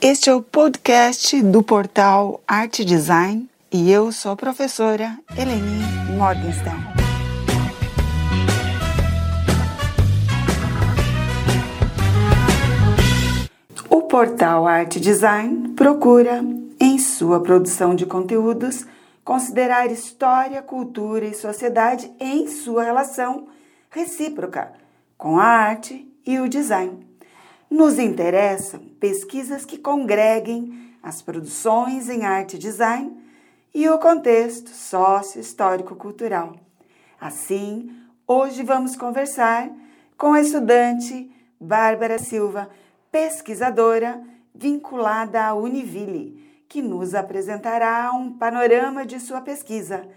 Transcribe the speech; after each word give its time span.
Este 0.00 0.30
é 0.30 0.34
o 0.34 0.40
podcast 0.40 1.42
do 1.42 1.60
portal 1.60 2.40
Arte 2.46 2.84
Design 2.84 3.50
e 3.72 3.90
eu 3.90 4.12
sou 4.12 4.30
a 4.30 4.36
professora 4.36 5.18
Eleni 5.36 5.82
Morgenstern. 6.16 6.78
O 13.90 14.02
portal 14.02 14.68
Arte 14.68 15.00
Design 15.00 15.70
procura, 15.70 16.44
em 16.78 16.96
sua 17.00 17.42
produção 17.42 17.96
de 17.96 18.06
conteúdos, 18.06 18.86
considerar 19.24 19.90
história, 19.90 20.62
cultura 20.62 21.24
e 21.24 21.34
sociedade 21.34 22.08
em 22.20 22.46
sua 22.46 22.84
relação 22.84 23.48
recíproca 23.90 24.72
com 25.16 25.40
a 25.40 25.44
arte 25.44 26.06
e 26.24 26.38
o 26.38 26.48
design. 26.48 27.07
Nos 27.70 27.98
interessam 27.98 28.80
pesquisas 28.98 29.66
que 29.66 29.76
congreguem 29.76 30.96
as 31.02 31.20
produções 31.20 32.08
em 32.08 32.24
arte 32.24 32.56
e 32.56 32.58
design 32.58 33.14
e 33.74 33.86
o 33.90 33.98
contexto 33.98 34.70
sócio-histórico-cultural. 34.70 36.56
Assim, 37.20 37.94
hoje 38.26 38.62
vamos 38.62 38.96
conversar 38.96 39.70
com 40.16 40.32
a 40.32 40.40
estudante 40.40 41.30
Bárbara 41.60 42.18
Silva, 42.18 42.70
pesquisadora 43.12 44.18
vinculada 44.54 45.44
à 45.44 45.54
Univille, 45.54 46.42
que 46.66 46.80
nos 46.80 47.14
apresentará 47.14 48.10
um 48.14 48.32
panorama 48.32 49.04
de 49.04 49.20
sua 49.20 49.42
pesquisa, 49.42 50.08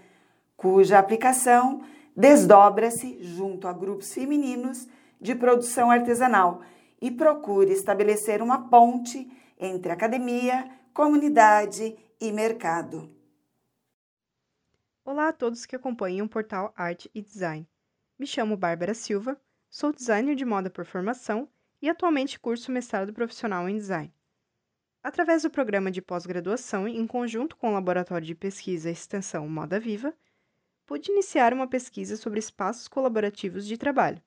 cuja 0.56 0.98
aplicação 0.98 1.82
desdobra-se 2.16 3.18
junto 3.22 3.68
a 3.68 3.74
grupos 3.74 4.14
femininos 4.14 4.88
de 5.20 5.34
produção 5.34 5.90
artesanal 5.90 6.62
e 7.02 7.10
procure 7.10 7.72
estabelecer 7.72 8.40
uma 8.40 8.70
ponte 8.70 9.28
entre 9.58 9.90
academia, 9.90 10.70
comunidade 10.94 11.96
e 12.20 12.30
mercado. 12.30 13.12
Olá 15.04 15.28
a 15.28 15.32
todos 15.32 15.66
que 15.66 15.74
acompanham 15.74 16.26
o 16.26 16.28
portal 16.28 16.72
Arte 16.76 17.10
e 17.12 17.20
Design. 17.20 17.68
Me 18.16 18.24
chamo 18.24 18.56
Bárbara 18.56 18.94
Silva, 18.94 19.36
sou 19.68 19.92
designer 19.92 20.36
de 20.36 20.44
moda 20.44 20.70
por 20.70 20.84
formação 20.84 21.48
e 21.82 21.88
atualmente 21.88 22.38
curso 22.38 22.70
mestrado 22.70 23.12
profissional 23.12 23.68
em 23.68 23.76
design. 23.76 24.14
Através 25.02 25.42
do 25.42 25.50
programa 25.50 25.90
de 25.90 26.00
pós-graduação, 26.00 26.86
em 26.86 27.04
conjunto 27.04 27.56
com 27.56 27.70
o 27.70 27.72
Laboratório 27.72 28.24
de 28.24 28.36
Pesquisa 28.36 28.88
e 28.88 28.92
Extensão 28.92 29.48
Moda 29.48 29.80
Viva, 29.80 30.14
pude 30.86 31.10
iniciar 31.10 31.52
uma 31.52 31.66
pesquisa 31.66 32.16
sobre 32.16 32.38
espaços 32.38 32.86
colaborativos 32.86 33.66
de 33.66 33.76
trabalho, 33.76 34.22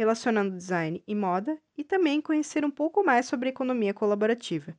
relacionando 0.00 0.56
design 0.56 1.04
e 1.06 1.14
moda 1.14 1.58
e 1.76 1.84
também 1.84 2.22
conhecer 2.22 2.64
um 2.64 2.70
pouco 2.70 3.04
mais 3.04 3.26
sobre 3.26 3.50
economia 3.50 3.92
colaborativa. 3.92 4.74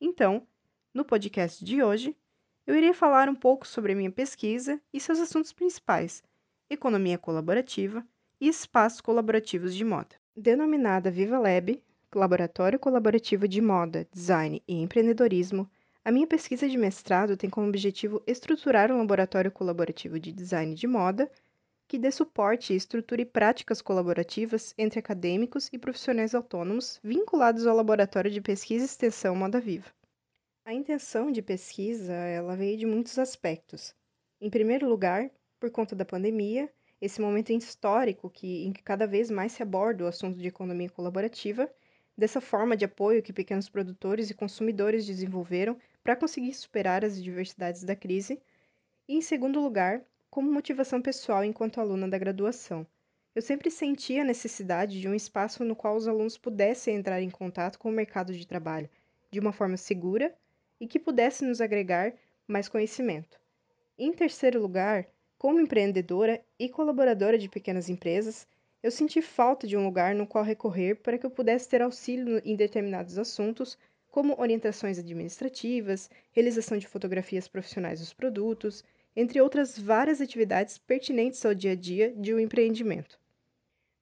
Então, 0.00 0.46
no 0.94 1.04
podcast 1.04 1.64
de 1.64 1.82
hoje, 1.82 2.16
eu 2.64 2.76
irei 2.76 2.92
falar 2.92 3.28
um 3.28 3.34
pouco 3.34 3.66
sobre 3.66 3.92
a 3.92 3.96
minha 3.96 4.10
pesquisa 4.10 4.80
e 4.92 5.00
seus 5.00 5.18
assuntos 5.18 5.52
principais: 5.52 6.22
economia 6.70 7.18
colaborativa 7.18 8.06
e 8.40 8.46
espaços 8.46 9.00
colaborativos 9.00 9.74
de 9.74 9.84
moda. 9.84 10.14
Denominada 10.36 11.10
Viva 11.10 11.40
Lab, 11.40 11.82
Laboratório 12.14 12.78
Colaborativo 12.78 13.48
de 13.48 13.60
Moda, 13.60 14.06
Design 14.12 14.62
e 14.68 14.80
Empreendedorismo, 14.80 15.68
a 16.04 16.12
minha 16.12 16.26
pesquisa 16.26 16.68
de 16.68 16.78
mestrado 16.78 17.36
tem 17.36 17.50
como 17.50 17.66
objetivo 17.66 18.22
estruturar 18.28 18.92
um 18.92 18.98
laboratório 18.98 19.50
colaborativo 19.50 20.20
de 20.20 20.30
design 20.30 20.72
de 20.72 20.86
moda 20.86 21.28
que 21.88 21.98
dê 21.98 22.10
suporte, 22.10 22.74
estruture 22.74 23.24
práticas 23.24 23.80
colaborativas 23.80 24.74
entre 24.76 24.98
acadêmicos 24.98 25.68
e 25.72 25.78
profissionais 25.78 26.34
autônomos 26.34 27.00
vinculados 27.02 27.66
ao 27.66 27.76
laboratório 27.76 28.30
de 28.30 28.40
pesquisa 28.40 28.84
e 28.84 28.86
extensão 28.86 29.36
Moda 29.36 29.60
Viva. 29.60 29.90
A 30.64 30.74
intenção 30.74 31.30
de 31.30 31.40
pesquisa 31.40 32.12
ela 32.12 32.56
veio 32.56 32.76
de 32.76 32.86
muitos 32.86 33.18
aspectos. 33.18 33.94
Em 34.40 34.50
primeiro 34.50 34.88
lugar, 34.88 35.30
por 35.60 35.70
conta 35.70 35.94
da 35.94 36.04
pandemia, 36.04 36.68
esse 37.00 37.20
momento 37.20 37.52
histórico 37.52 38.28
que, 38.28 38.66
em 38.66 38.72
que 38.72 38.82
cada 38.82 39.06
vez 39.06 39.30
mais 39.30 39.52
se 39.52 39.62
aborda 39.62 40.04
o 40.04 40.08
assunto 40.08 40.38
de 40.38 40.48
economia 40.48 40.90
colaborativa, 40.90 41.70
dessa 42.18 42.40
forma 42.40 42.76
de 42.76 42.84
apoio 42.84 43.22
que 43.22 43.32
pequenos 43.32 43.68
produtores 43.68 44.28
e 44.28 44.34
consumidores 44.34 45.06
desenvolveram 45.06 45.78
para 46.02 46.16
conseguir 46.16 46.54
superar 46.54 47.04
as 47.04 47.18
adversidades 47.18 47.84
da 47.84 47.94
crise, 47.94 48.40
e, 49.06 49.16
em 49.16 49.20
segundo 49.20 49.60
lugar, 49.60 50.02
como 50.36 50.52
motivação 50.52 51.00
pessoal 51.00 51.42
enquanto 51.42 51.80
aluna 51.80 52.06
da 52.06 52.18
graduação. 52.18 52.86
Eu 53.34 53.40
sempre 53.40 53.70
senti 53.70 54.18
a 54.18 54.24
necessidade 54.24 55.00
de 55.00 55.08
um 55.08 55.14
espaço 55.14 55.64
no 55.64 55.74
qual 55.74 55.96
os 55.96 56.06
alunos 56.06 56.36
pudessem 56.36 56.94
entrar 56.94 57.22
em 57.22 57.30
contato 57.30 57.78
com 57.78 57.88
o 57.88 57.92
mercado 57.92 58.34
de 58.34 58.46
trabalho 58.46 58.86
de 59.30 59.40
uma 59.40 59.50
forma 59.50 59.78
segura 59.78 60.36
e 60.78 60.86
que 60.86 60.98
pudesse 60.98 61.42
nos 61.42 61.62
agregar 61.62 62.12
mais 62.46 62.68
conhecimento. 62.68 63.40
Em 63.98 64.12
terceiro 64.12 64.60
lugar, 64.60 65.06
como 65.38 65.58
empreendedora 65.58 66.44
e 66.58 66.68
colaboradora 66.68 67.38
de 67.38 67.48
pequenas 67.48 67.88
empresas, 67.88 68.46
eu 68.82 68.90
senti 68.90 69.22
falta 69.22 69.66
de 69.66 69.74
um 69.74 69.86
lugar 69.86 70.14
no 70.14 70.26
qual 70.26 70.44
recorrer 70.44 70.96
para 70.96 71.16
que 71.16 71.24
eu 71.24 71.30
pudesse 71.30 71.66
ter 71.66 71.80
auxílio 71.80 72.42
em 72.44 72.54
determinados 72.54 73.16
assuntos 73.16 73.78
como 74.10 74.38
orientações 74.38 74.98
administrativas, 74.98 76.10
realização 76.30 76.76
de 76.76 76.86
fotografias 76.86 77.48
profissionais 77.48 78.00
dos 78.00 78.12
produtos, 78.12 78.84
entre 79.16 79.40
outras 79.40 79.78
várias 79.78 80.20
atividades 80.20 80.76
pertinentes 80.76 81.44
ao 81.44 81.54
dia 81.54 81.72
a 81.72 81.74
dia 81.74 82.12
de 82.12 82.34
um 82.34 82.38
empreendimento. 82.38 83.18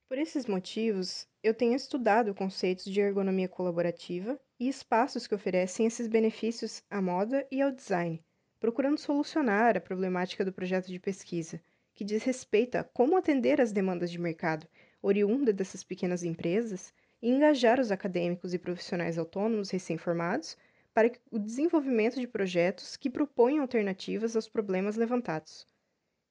Por 0.09 0.17
esses 0.17 0.45
motivos, 0.45 1.25
eu 1.41 1.53
tenho 1.53 1.73
estudado 1.73 2.35
conceitos 2.35 2.85
de 2.85 2.99
ergonomia 2.99 3.47
colaborativa 3.47 4.39
e 4.59 4.67
espaços 4.67 5.25
que 5.25 5.33
oferecem 5.33 5.85
esses 5.85 6.07
benefícios 6.07 6.83
à 6.89 7.01
moda 7.01 7.47
e 7.49 7.61
ao 7.61 7.71
design, 7.71 8.21
procurando 8.59 8.99
solucionar 8.99 9.77
a 9.77 9.81
problemática 9.81 10.43
do 10.43 10.51
projeto 10.51 10.87
de 10.87 10.99
pesquisa, 10.99 11.61
que 11.93 12.03
diz 12.03 12.23
respeito 12.23 12.75
a 12.75 12.83
como 12.83 13.15
atender 13.15 13.61
às 13.61 13.71
demandas 13.71 14.11
de 14.11 14.19
mercado 14.19 14.67
oriunda 15.01 15.53
dessas 15.53 15.83
pequenas 15.83 16.23
empresas 16.23 16.93
e 17.21 17.29
engajar 17.29 17.79
os 17.79 17.91
acadêmicos 17.91 18.53
e 18.53 18.59
profissionais 18.59 19.17
autônomos 19.17 19.69
recém-formados 19.69 20.57
para 20.95 21.11
o 21.29 21.37
desenvolvimento 21.37 22.21
de 22.21 22.25
projetos 22.25 22.95
que 22.95 23.09
proponham 23.09 23.61
alternativas 23.61 24.33
aos 24.33 24.47
problemas 24.47 24.95
levantados. 24.95 25.67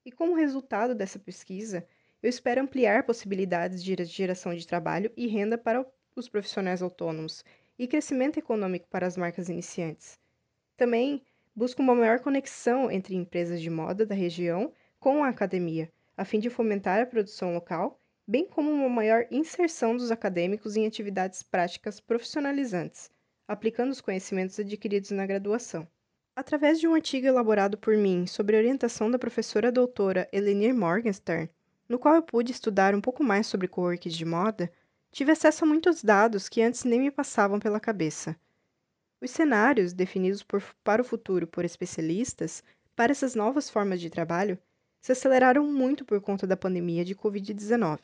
E 0.06 0.10
como 0.10 0.34
resultado 0.34 0.94
dessa 0.94 1.18
pesquisa, 1.18 1.86
eu 2.22 2.30
espero 2.30 2.62
ampliar 2.62 3.04
possibilidades 3.04 3.84
de 3.84 3.94
geração 4.06 4.54
de 4.54 4.66
trabalho 4.66 5.12
e 5.18 5.26
renda 5.26 5.58
para 5.58 5.86
os 6.16 6.30
profissionais 6.30 6.80
autônomos 6.80 7.44
e 7.78 7.86
crescimento 7.86 8.38
econômico 8.38 8.88
para 8.88 9.06
as 9.06 9.18
marcas 9.18 9.50
iniciantes. 9.50 10.18
Também 10.78 11.22
busco 11.54 11.82
uma 11.82 11.94
maior 11.94 12.20
conexão 12.20 12.90
entre 12.90 13.14
empresas 13.14 13.60
de 13.60 13.68
moda 13.68 14.06
da 14.06 14.14
região 14.14 14.72
com 14.98 15.22
a 15.22 15.28
academia, 15.28 15.92
a 16.16 16.24
fim 16.24 16.40
de 16.40 16.48
fomentar 16.48 17.02
a 17.02 17.06
produção 17.06 17.52
local 17.52 18.00
bem 18.26 18.46
como 18.46 18.70
uma 18.70 18.88
maior 18.88 19.26
inserção 19.30 19.94
dos 19.94 20.10
acadêmicos 20.10 20.74
em 20.74 20.86
atividades 20.86 21.42
práticas 21.42 22.00
profissionalizantes, 22.00 23.10
aplicando 23.46 23.90
os 23.90 24.00
conhecimentos 24.00 24.58
adquiridos 24.58 25.10
na 25.10 25.26
graduação. 25.26 25.86
Através 26.34 26.80
de 26.80 26.88
um 26.88 26.94
artigo 26.94 27.26
elaborado 27.26 27.78
por 27.78 27.96
mim 27.96 28.26
sobre 28.26 28.56
orientação 28.56 29.10
da 29.10 29.18
professora 29.18 29.70
doutora 29.70 30.28
Elenir 30.32 30.74
Morgenstern, 30.74 31.48
no 31.88 31.98
qual 31.98 32.14
eu 32.14 32.22
pude 32.22 32.52
estudar 32.52 32.94
um 32.94 33.00
pouco 33.00 33.22
mais 33.22 33.46
sobre 33.46 33.68
coworks 33.68 34.14
de 34.14 34.24
moda, 34.24 34.72
tive 35.12 35.30
acesso 35.30 35.64
a 35.64 35.68
muitos 35.68 36.02
dados 36.02 36.48
que 36.48 36.62
antes 36.62 36.84
nem 36.84 37.00
me 37.00 37.10
passavam 37.10 37.60
pela 37.60 37.78
cabeça. 37.78 38.36
Os 39.20 39.30
cenários 39.30 39.92
definidos 39.92 40.42
por, 40.42 40.62
para 40.82 41.02
o 41.02 41.04
futuro 41.04 41.46
por 41.46 41.64
especialistas 41.64 42.64
para 42.96 43.12
essas 43.12 43.34
novas 43.34 43.70
formas 43.70 44.00
de 44.00 44.10
trabalho 44.10 44.58
se 45.00 45.12
aceleraram 45.12 45.66
muito 45.66 46.04
por 46.04 46.20
conta 46.20 46.46
da 46.46 46.56
pandemia 46.56 47.04
de 47.04 47.14
Covid-19. 47.14 48.00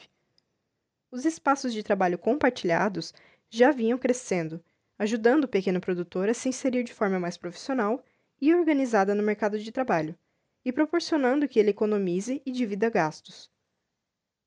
Os 1.10 1.24
espaços 1.24 1.72
de 1.72 1.82
trabalho 1.82 2.18
compartilhados 2.18 3.12
já 3.48 3.72
vinham 3.72 3.98
crescendo, 3.98 4.62
ajudando 5.00 5.44
o 5.44 5.48
pequeno 5.48 5.80
produtor 5.80 6.28
a 6.28 6.34
se 6.34 6.50
inserir 6.50 6.84
de 6.84 6.92
forma 6.92 7.18
mais 7.18 7.38
profissional 7.38 8.04
e 8.38 8.54
organizada 8.54 9.14
no 9.14 9.22
mercado 9.22 9.58
de 9.58 9.72
trabalho, 9.72 10.14
e 10.62 10.70
proporcionando 10.70 11.48
que 11.48 11.58
ele 11.58 11.70
economize 11.70 12.42
e 12.44 12.52
divida 12.52 12.90
gastos. 12.90 13.50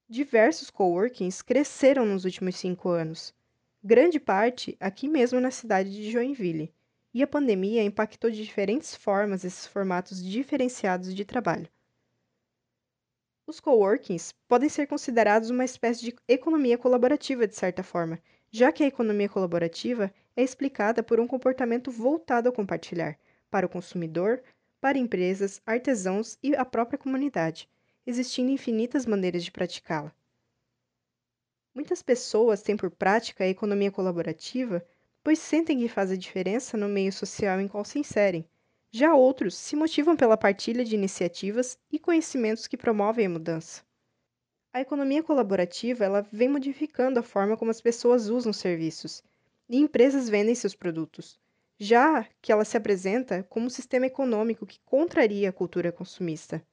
Diversos 0.07 0.69
coworkings 0.69 1.41
cresceram 1.41 2.05
nos 2.05 2.23
últimos 2.23 2.55
cinco 2.55 2.89
anos, 2.89 3.33
grande 3.83 4.19
parte 4.19 4.77
aqui 4.79 5.07
mesmo 5.07 5.39
na 5.39 5.49
cidade 5.49 5.89
de 5.89 6.11
Joinville, 6.11 6.71
e 7.11 7.23
a 7.23 7.27
pandemia 7.27 7.81
impactou 7.81 8.29
de 8.29 8.43
diferentes 8.43 8.95
formas 8.95 9.43
esses 9.43 9.65
formatos 9.65 10.23
diferenciados 10.23 11.15
de 11.15 11.25
trabalho. 11.25 11.67
Os 13.47 13.59
coworkings 13.59 14.35
podem 14.47 14.69
ser 14.69 14.85
considerados 14.85 15.49
uma 15.49 15.65
espécie 15.65 16.05
de 16.05 16.15
economia 16.27 16.77
colaborativa, 16.77 17.47
de 17.47 17.55
certa 17.55 17.81
forma, 17.81 18.21
já 18.51 18.71
que 18.71 18.83
a 18.83 18.87
economia 18.87 19.27
colaborativa 19.27 20.13
é 20.35 20.43
explicada 20.43 21.03
por 21.03 21.19
um 21.19 21.27
comportamento 21.27 21.91
voltado 21.91 22.49
a 22.49 22.51
compartilhar, 22.51 23.17
para 23.49 23.65
o 23.65 23.69
consumidor, 23.69 24.41
para 24.81 24.97
empresas, 24.97 25.61
artesãos 25.65 26.37
e 26.41 26.55
a 26.55 26.65
própria 26.65 26.97
comunidade, 26.97 27.69
existindo 28.05 28.51
infinitas 28.51 29.05
maneiras 29.05 29.43
de 29.43 29.51
praticá-la. 29.51 30.13
Muitas 31.73 32.01
pessoas 32.01 32.61
têm 32.61 32.77
por 32.77 32.91
prática 32.91 33.43
a 33.43 33.47
economia 33.47 33.91
colaborativa 33.91 34.85
pois 35.23 35.39
sentem 35.39 35.79
que 35.79 35.87
faz 35.87 36.11
a 36.11 36.17
diferença 36.17 36.75
no 36.75 36.89
meio 36.89 37.11
social 37.13 37.59
em 37.59 37.67
qual 37.67 37.85
se 37.85 37.97
inserem. 37.97 38.45
Já 38.91 39.15
outros 39.15 39.55
se 39.55 39.75
motivam 39.75 40.15
pela 40.15 40.37
partilha 40.37 40.83
de 40.83 40.95
iniciativas 40.95 41.79
e 41.91 41.97
conhecimentos 41.97 42.67
que 42.67 42.77
promovem 42.77 43.25
a 43.25 43.29
mudança. 43.29 43.81
A 44.73 44.81
economia 44.81 45.23
colaborativa 45.23 46.03
ela 46.03 46.27
vem 46.31 46.49
modificando 46.49 47.19
a 47.19 47.23
forma 47.23 47.55
como 47.55 47.71
as 47.71 47.79
pessoas 47.79 48.27
usam 48.27 48.51
serviços 48.51 49.23
e 49.69 49.77
empresas 49.77 50.29
vendem 50.29 50.55
seus 50.55 50.75
produtos, 50.75 51.39
já 51.79 52.27
que 52.41 52.51
ela 52.51 52.65
se 52.65 52.77
apresenta 52.77 53.43
como 53.43 53.65
um 53.65 53.69
sistema 53.69 54.05
econômico 54.05 54.65
que 54.65 54.79
contraria 54.85 55.49
a 55.49 55.53
cultura 55.53 55.91
consumista. 55.91 56.65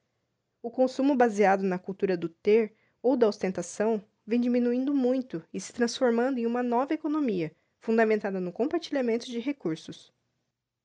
O 0.61 0.69
consumo 0.69 1.15
baseado 1.15 1.63
na 1.63 1.79
cultura 1.79 2.15
do 2.15 2.29
ter 2.29 2.73
ou 3.01 3.17
da 3.17 3.27
ostentação 3.27 4.03
vem 4.25 4.39
diminuindo 4.39 4.93
muito 4.93 5.43
e 5.53 5.59
se 5.59 5.73
transformando 5.73 6.37
em 6.37 6.45
uma 6.45 6.61
nova 6.61 6.93
economia, 6.93 7.51
fundamentada 7.79 8.39
no 8.39 8.51
compartilhamento 8.51 9.25
de 9.25 9.39
recursos. 9.39 10.13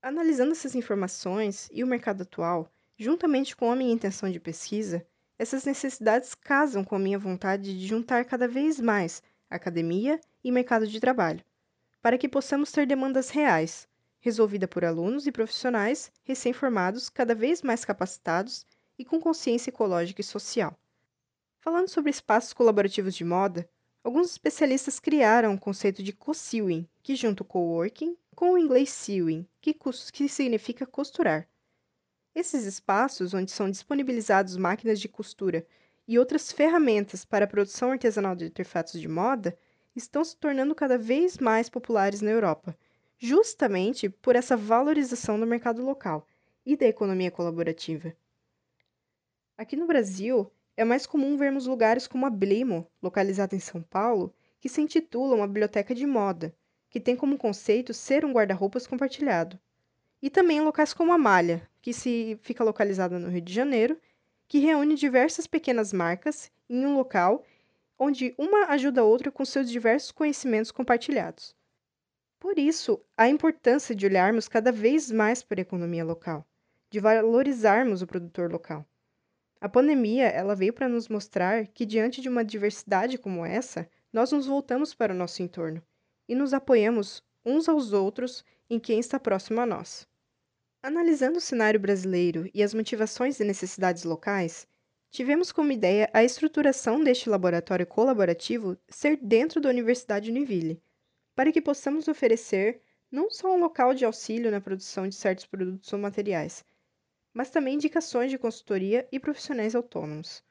Analisando 0.01 0.53
essas 0.53 0.75
informações 0.75 1.69
e 1.73 1.85
o 1.85 1.87
mercado 1.87 2.23
atual, 2.23 2.73
juntamente 2.97 3.55
com 3.55 3.71
a 3.71 3.77
minha 3.77 3.93
intenção 3.93 4.31
de 4.31 4.41
pesquisa, 4.41 5.07
essas 5.39 5.65
necessidades 5.65 6.35
casam 6.35 6.83
com 6.83 6.97
a 6.97 6.99
minha 6.99 7.19
vontade 7.19 7.79
de 7.79 7.87
juntar 7.87 8.25
cada 8.25 8.49
vez 8.49 8.81
mais 8.81 9.23
academia 9.51 10.19
e 10.43 10.51
mercado 10.51 10.87
de 10.87 10.99
trabalho, 10.99 11.45
para 12.01 12.19
que 12.19 12.29
possamos 12.29 12.71
ter 12.71 12.87
demandas 12.87 13.31
reais, 13.31 13.89
resolvidas 14.21 14.69
por 14.69 14.85
alunos 14.85 15.27
e 15.27 15.33
profissionais 15.33 16.11
recém-formados 16.25 17.09
cada 17.09 17.35
vez 17.35 17.63
mais 17.63 17.85
capacitados 17.85 18.67
e 18.99 19.05
com 19.05 19.21
consciência 19.21 19.71
ecológica 19.71 20.21
e 20.21 20.25
social. 20.25 20.77
Falando 21.61 21.89
sobre 21.89 22.11
espaços 22.11 22.53
colaborativos 22.53 23.15
de 23.15 23.25
moda, 23.25 23.69
alguns 24.03 24.31
especialistas 24.31 25.01
criaram 25.01 25.55
o 25.55 25.59
conceito 25.59 26.03
de 26.03 26.13
co-sewing, 26.13 26.89
que 27.03 27.17
junta 27.17 27.43
o 27.43 27.47
coworking 27.47 28.17
com 28.35 28.53
o 28.53 28.59
inglês 28.59 28.91
sewing, 28.91 29.47
que, 29.61 29.75
que 30.13 30.29
significa 30.29 30.87
costurar. 30.87 31.49
Esses 32.35 32.65
espaços, 32.65 33.33
onde 33.33 33.51
são 33.51 33.71
disponibilizados 33.71 34.57
máquinas 34.57 35.01
de 35.01 35.09
costura 35.09 35.67
e 36.07 36.19
outras 36.19 36.53
ferramentas 36.53 37.25
para 37.25 37.47
a 37.47 37.49
produção 37.49 37.91
artesanal 37.91 38.37
de 38.37 38.45
artefatos 38.45 39.01
de 39.01 39.09
moda, 39.09 39.59
estão 39.97 40.25
se 40.25 40.37
tornando 40.37 40.75
cada 40.75 40.99
vez 40.99 41.39
mais 41.39 41.69
populares 41.69 42.21
na 42.21 42.31
Europa, 42.31 42.77
justamente 43.19 44.09
por 44.09 44.37
essa 44.37 44.57
valorização 44.57 45.41
do 45.41 45.47
mercado 45.47 45.83
local 45.83 46.27
e 46.65 46.77
da 46.77 46.87
economia 46.87 47.31
colaborativa. 47.31 48.15
Aqui 49.57 49.75
no 49.75 49.87
Brasil, 49.87 50.51
é 50.77 50.85
mais 50.85 51.07
comum 51.07 51.37
vermos 51.37 51.67
lugares 51.67 52.07
como 52.07 52.27
a 52.27 52.31
Blimo, 52.31 52.87
localizada 53.03 53.57
em 53.57 53.61
São 53.61 53.83
Paulo, 53.83 54.35
que 54.61 54.69
se 54.69 54.83
intitula 54.83 55.35
uma 55.35 55.47
biblioteca 55.47 55.95
de 55.95 56.07
moda, 56.07 56.55
que 56.91 57.01
tem 57.01 57.17
como 57.17 57.39
conceito 57.39 57.95
ser 57.95 58.25
um 58.25 58.33
guarda-roupas 58.33 58.87
compartilhado. 58.87 59.59
E 60.21 60.29
também 60.29 60.61
locais 60.61 60.93
como 60.93 61.13
a 61.13 61.19
Malha, 61.19 61.67
que 61.81 61.93
se 61.93 62.39
fica 62.43 62.65
localizada 62.65 63.19
no 63.19 63.29
Rio 63.29 63.41
de 63.41 63.53
Janeiro, 63.53 63.99
que 64.49 64.59
reúne 64.59 64.95
diversas 64.95 65.47
pequenas 65.47 65.93
marcas 65.93 66.51
em 66.69 66.85
um 66.85 66.97
local 66.97 67.45
onde 67.99 68.35
uma 68.39 68.67
ajuda 68.67 69.01
a 69.01 69.05
outra 69.05 69.31
com 69.31 69.45
seus 69.45 69.71
diversos 69.71 70.11
conhecimentos 70.11 70.71
compartilhados. 70.71 71.55
Por 72.39 72.59
isso, 72.59 73.01
a 73.17 73.29
importância 73.29 73.95
de 73.95 74.07
olharmos 74.07 74.49
cada 74.49 74.71
vez 74.71 75.11
mais 75.11 75.43
para 75.43 75.61
a 75.61 75.63
economia 75.63 76.05
local, 76.05 76.47
de 76.91 77.01
valorizarmos 77.01 78.03
o 78.03 78.07
produtor 78.07 78.53
local. 78.53 78.87
A 79.61 79.69
pandemia, 79.69 80.27
ela 80.27 80.55
veio 80.55 80.73
para 80.73 80.89
nos 80.89 81.09
mostrar 81.09 81.67
que 81.69 81.87
diante 81.87 82.21
de 82.21 82.29
uma 82.29 82.45
diversidade 82.45 83.17
como 83.17 83.45
essa, 83.45 83.89
nós 84.13 84.31
nos 84.31 84.47
voltamos 84.47 84.95
para 84.95 85.15
o 85.15 85.17
nosso 85.17 85.43
entorno 85.43 85.83
e 86.29 86.35
nos 86.35 86.53
apoiamos 86.53 87.23
uns 87.45 87.69
aos 87.69 87.93
outros 87.93 88.45
em 88.69 88.79
quem 88.79 88.99
está 88.99 89.19
próximo 89.19 89.61
a 89.61 89.67
nós. 89.67 90.07
Analisando 90.83 91.39
o 91.39 91.41
cenário 91.41 91.81
brasileiro 91.81 92.51
e 92.53 92.63
as 92.63 92.75
motivações 92.75 93.41
e 93.41 93.45
necessidades 93.45 94.05
locais, 94.05 94.67
tivemos 95.17 95.51
como 95.51 95.73
ideia 95.73 96.11
a 96.13 96.23
estruturação 96.23 97.03
deste 97.03 97.31
laboratório 97.31 97.87
colaborativo 97.87 98.77
ser 98.87 99.17
dentro 99.17 99.63
da 99.63 99.71
Universidade 99.71 100.31
Univille, 100.31 100.83
para 101.35 101.51
que 101.51 101.63
possamos 101.63 102.07
oferecer 102.07 102.83
não 103.11 103.31
só 103.31 103.55
um 103.55 103.59
local 103.59 103.95
de 103.95 104.05
auxílio 104.05 104.51
na 104.51 104.61
produção 104.61 105.09
de 105.09 105.15
certos 105.15 105.47
produtos 105.47 105.91
ou 105.91 105.99
materiais, 105.99 106.63
mas 107.33 107.49
também 107.49 107.77
indicações 107.77 108.31
de 108.31 108.37
consultoria 108.37 109.09
e 109.11 109.19
profissionais 109.19 109.75
autônomos. 109.75 110.45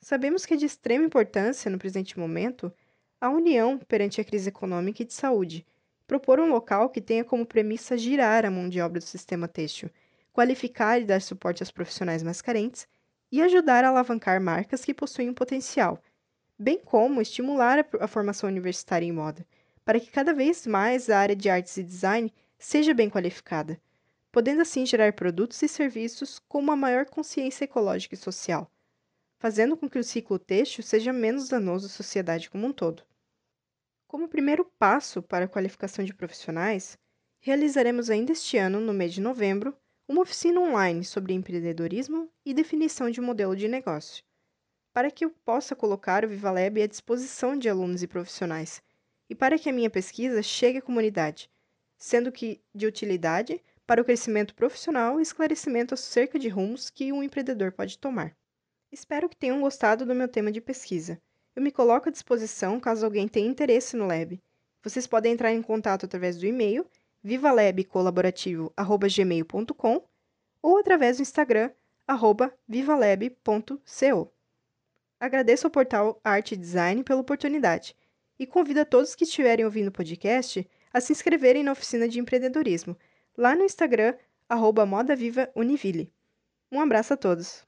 Sabemos 0.00 0.46
que 0.46 0.54
é 0.54 0.56
de 0.56 0.66
extrema 0.66 1.04
importância, 1.04 1.68
no 1.68 1.76
presente 1.76 2.16
momento, 2.16 2.72
a 3.20 3.28
união 3.28 3.76
perante 3.76 4.20
a 4.20 4.24
crise 4.24 4.50
econômica 4.50 5.02
e 5.02 5.06
de 5.06 5.14
saúde, 5.14 5.66
propor 6.06 6.38
um 6.38 6.48
local 6.48 6.90
que 6.90 7.00
tenha 7.00 7.24
como 7.24 7.44
premissa 7.44 7.98
girar 7.98 8.46
a 8.46 8.52
mão 8.52 8.68
de 8.68 8.80
obra 8.80 9.00
do 9.00 9.04
sistema 9.04 9.48
têxtil, 9.48 9.90
qualificar 10.32 11.00
e 11.00 11.04
dar 11.04 11.20
suporte 11.20 11.60
aos 11.60 11.72
profissionais 11.72 12.22
mais 12.22 12.40
carentes 12.40 12.86
e 13.30 13.42
ajudar 13.42 13.84
a 13.84 13.88
alavancar 13.88 14.40
marcas 14.40 14.84
que 14.84 14.94
possuem 14.94 15.28
um 15.28 15.34
potencial, 15.34 16.02
bem 16.58 16.78
como 16.78 17.20
estimular 17.20 17.86
a, 18.00 18.08
formação 18.08 18.48
universitária 18.48 19.06
em 19.06 19.12
moda, 19.12 19.46
para 19.84 20.00
que 20.00 20.10
cada 20.10 20.32
vez 20.32 20.66
mais 20.66 21.10
a 21.10 21.18
área 21.18 21.36
de 21.36 21.48
artes 21.48 21.76
e 21.76 21.82
design 21.82 22.32
seja 22.58 22.94
bem 22.94 23.10
qualificada, 23.10 23.80
podendo 24.32 24.62
assim 24.62 24.84
gerar 24.86 25.12
produtos 25.12 25.60
e 25.62 25.68
serviços 25.68 26.38
com 26.48 26.58
uma 26.58 26.76
maior 26.76 27.06
consciência 27.06 27.64
ecológica 27.64 28.14
e 28.14 28.18
social, 28.18 28.70
fazendo 29.38 29.76
com 29.76 29.88
que 29.88 29.98
o 29.98 30.04
ciclo 30.04 30.38
têxtil 30.38 30.82
seja 30.82 31.12
menos 31.12 31.48
danoso 31.48 31.86
à 31.86 31.88
sociedade 31.88 32.50
como 32.50 32.66
um 32.66 32.72
todo. 32.72 33.02
Como 34.06 34.28
primeiro 34.28 34.64
passo 34.78 35.22
para 35.22 35.44
a 35.44 35.48
qualificação 35.48 36.04
de 36.04 36.14
profissionais, 36.14 36.98
realizaremos 37.40 38.08
ainda 38.08 38.32
este 38.32 38.56
ano, 38.56 38.80
no 38.80 38.92
mês 38.92 39.12
de 39.12 39.20
novembro, 39.20 39.76
uma 40.08 40.22
oficina 40.22 40.60
online 40.60 41.04
sobre 41.04 41.34
empreendedorismo 41.34 42.30
e 42.44 42.54
definição 42.54 43.10
de 43.10 43.20
modelo 43.20 43.56
de 43.56 43.66
negócio, 43.66 44.24
para 44.92 45.10
que 45.10 45.24
eu 45.24 45.30
possa 45.44 45.74
colocar 45.74 46.24
o 46.24 46.28
VivaLab 46.28 46.80
à 46.80 46.86
disposição 46.86 47.58
de 47.58 47.68
alunos 47.68 48.02
e 48.02 48.06
profissionais, 48.06 48.82
e 49.28 49.34
para 49.34 49.58
que 49.58 49.68
a 49.68 49.72
minha 49.72 49.90
pesquisa 49.90 50.42
chegue 50.42 50.78
à 50.78 50.82
comunidade, 50.82 51.50
sendo 51.98 52.30
que 52.30 52.60
de 52.74 52.86
utilidade 52.86 53.60
para 53.86 54.00
o 54.00 54.04
crescimento 54.04 54.54
profissional 54.54 55.18
e 55.18 55.22
esclarecimento 55.22 55.94
acerca 55.94 56.38
de 56.38 56.48
rumos 56.48 56.88
que 56.88 57.12
um 57.12 57.22
empreendedor 57.22 57.72
pode 57.72 57.98
tomar. 57.98 58.36
Espero 58.92 59.28
que 59.28 59.36
tenham 59.36 59.60
gostado 59.60 60.06
do 60.06 60.14
meu 60.14 60.28
tema 60.28 60.52
de 60.52 60.60
pesquisa. 60.60 61.20
Eu 61.54 61.62
me 61.62 61.72
coloco 61.72 62.08
à 62.08 62.12
disposição 62.12 62.78
caso 62.78 63.04
alguém 63.04 63.26
tenha 63.26 63.48
interesse 63.48 63.96
no 63.96 64.06
Lab. 64.06 64.40
Vocês 64.82 65.06
podem 65.06 65.32
entrar 65.32 65.52
em 65.52 65.62
contato 65.62 66.06
através 66.06 66.36
do 66.36 66.46
e-mail 66.46 66.86
vivalabcolaborativo.gmail.com 67.26 70.04
ou 70.62 70.78
através 70.78 71.16
do 71.16 71.22
Instagram 71.22 71.70
arroba 72.06 72.54
vivalab.co. 72.68 74.32
Agradeço 75.18 75.66
ao 75.66 75.70
portal 75.70 76.20
Arte 76.22 76.54
Design 76.56 77.02
pela 77.02 77.20
oportunidade 77.20 77.96
e 78.38 78.46
convido 78.46 78.80
a 78.80 78.84
todos 78.84 79.14
que 79.14 79.24
estiverem 79.24 79.64
ouvindo 79.64 79.88
o 79.88 79.92
podcast 79.92 80.68
a 80.92 81.00
se 81.00 81.12
inscreverem 81.12 81.64
na 81.64 81.72
oficina 81.72 82.06
de 82.08 82.20
empreendedorismo– 82.20 82.96
lá 83.36 83.54
no 83.54 83.64
Instagram, 83.64 84.14
arroba 84.48 84.86
Moda 84.86 85.14
Viva 85.14 85.50
Univille. 85.54 86.12
Um 86.72 86.80
abraço 86.80 87.12
a 87.12 87.16
todos! 87.16 87.66